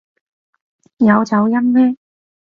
[0.97, 1.95] 有走音咩？